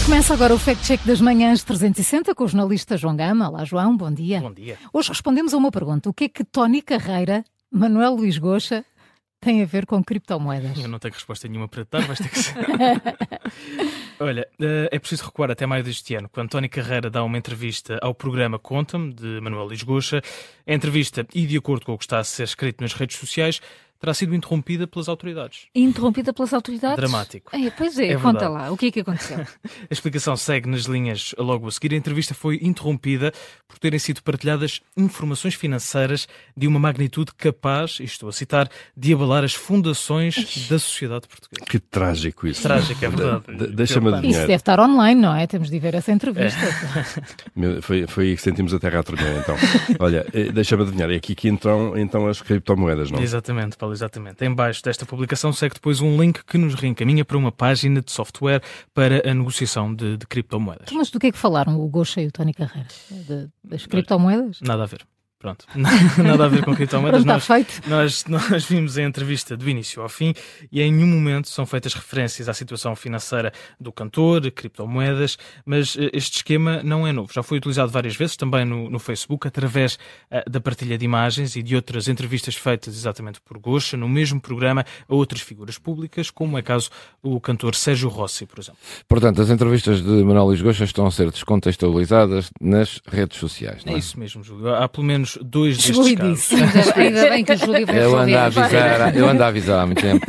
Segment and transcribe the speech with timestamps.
[0.00, 3.48] Começa agora o Fact Check das Manhãs 360 com o jornalista João Gama.
[3.48, 4.40] Olá, João, bom dia.
[4.40, 4.76] Bom dia.
[4.92, 6.10] Hoje respondemos a uma pergunta.
[6.10, 8.84] O que é que Tony Carreira, Manuel Luís Goxa
[9.40, 10.78] tem a ver com criptomoedas?
[10.78, 12.54] Eu não tenho resposta nenhuma para dar, vais ter que ser.
[14.18, 17.98] Olha, eh, é preciso recuar até maio deste ano, quando Tony Carreira dá uma entrevista
[18.02, 20.20] ao programa Conta-me, de Manuel Lisgocha.
[20.66, 23.60] A entrevista, e de acordo com o que está a ser escrito nas redes sociais,
[24.02, 25.66] terá sido interrompida pelas autoridades.
[25.72, 26.96] Interrompida pelas autoridades?
[26.96, 27.54] Dramático.
[27.54, 28.52] É, pois é, É conta verdade.
[28.52, 29.38] lá, o que é que aconteceu?
[29.88, 31.94] A explicação segue nas linhas logo a seguir.
[31.94, 33.32] A entrevista foi interrompida
[33.68, 36.26] por terem sido partilhadas informações financeiras
[36.56, 41.64] de uma magnitude capaz, e estou a citar, de abalar as fundações da sociedade portuguesa.
[41.70, 42.62] Que trágico isso.
[42.62, 43.56] Trágico, é verdade.
[43.56, 44.40] De- Deixa-me Isso adivinhar.
[44.42, 45.46] deve estar online, não é?
[45.46, 46.58] Temos de ver essa entrevista.
[47.54, 49.54] Meu, Foi, foi aí que sentimos a terra a tremer, então.
[50.00, 51.10] Olha, eh, deixa-me adivinhar.
[51.10, 53.20] É aqui que entram então as criptomoedas, não?
[53.22, 54.44] Exatamente, Paulo, exatamente.
[54.44, 58.10] Em baixo desta publicação segue depois um link que nos reencaminha para uma página de
[58.10, 58.62] software
[58.94, 60.88] para a negociação de, de criptomoedas.
[60.92, 62.88] Mas do que é que falaram o Goxa e o Tony Carreira?
[63.10, 64.60] De- das criptomoedas?
[64.60, 65.02] Nada a ver.
[65.42, 65.66] Pronto.
[66.22, 67.24] Nada a ver com criptomoedas.
[67.24, 67.90] Pronto, está Nós, feito.
[67.90, 70.32] nós, nós vimos a entrevista do início ao fim
[70.70, 76.10] e em nenhum momento são feitas referências à situação financeira do cantor, criptomoedas, mas eh,
[76.12, 77.32] este esquema não é novo.
[77.32, 79.98] Já foi utilizado várias vezes também no, no Facebook, através
[80.30, 84.40] eh, da partilha de imagens e de outras entrevistas feitas exatamente por Goxa, no mesmo
[84.40, 86.88] programa, a outras figuras públicas, como é caso
[87.20, 88.78] o cantor Sérgio Rossi, por exemplo.
[89.08, 93.84] Portanto, as entrevistas de Manuel Luís Goxa estão a ser descontextualizadas nas redes sociais.
[93.84, 93.98] Não É é?
[93.98, 94.72] isso mesmo, Júlio.
[94.72, 96.38] Há pelo menos dois Chegou destes casos.
[96.38, 96.54] disse.
[96.54, 99.80] Ainda, ainda bem que o Júlio vai Eu ando, a avisar, eu ando a avisar
[99.80, 100.26] há muito tempo.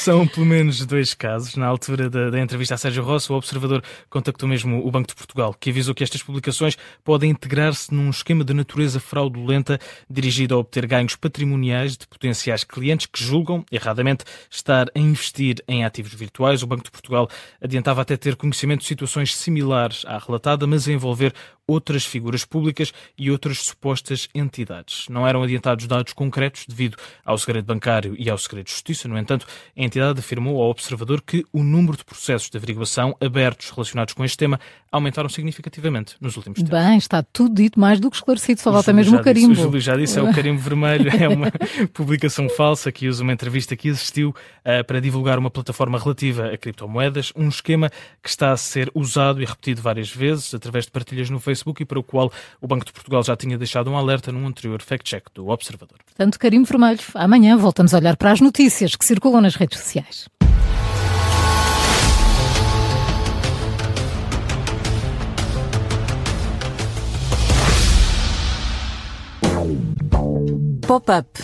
[0.00, 1.56] São pelo menos dois casos.
[1.56, 5.14] Na altura da, da entrevista a Sérgio Rossi, o observador contactou mesmo o Banco de
[5.14, 9.78] Portugal, que avisou que estas publicações podem integrar-se num esquema de natureza fraudulenta
[10.08, 15.84] dirigido a obter ganhos patrimoniais de potenciais clientes que julgam, erradamente, estar a investir em
[15.84, 16.62] ativos virtuais.
[16.62, 17.28] O Banco de Portugal
[17.60, 21.34] adiantava até ter conhecimento de situações similares à relatada, mas a envolver
[21.70, 25.06] outras figuras públicas e outras supostas entidades.
[25.08, 29.06] Não eram adiantados dados concretos devido ao segredo bancário e ao segredo de justiça.
[29.06, 29.46] No entanto,
[29.76, 34.24] a entidade afirmou ao observador que o número de processos de averiguação abertos relacionados com
[34.24, 34.58] este tema
[34.90, 36.70] aumentaram significativamente nos últimos tempos.
[36.70, 39.50] Bem, está tudo dito, mais do que esclarecido, só falta mesmo o carimbo.
[39.50, 41.52] Disse, o Júlio já disse, é o carimbo vermelho, é uma
[41.92, 44.34] publicação falsa que usa uma entrevista que existiu
[44.64, 47.90] ah, para divulgar uma plataforma relativa a criptomoedas, um esquema
[48.22, 51.86] que está a ser usado e repetido várias vezes através de partilhas no Facebook e
[51.86, 55.26] para o qual o Banco de Portugal já tinha deixado um alerta num anterior fact-check
[55.34, 55.98] do Observador.
[56.04, 57.00] Portanto, carimbo vermelho.
[57.14, 59.79] Amanhã voltamos a olhar para as notícias que circulam nas redes sociais.
[70.82, 71.38] Pop-up.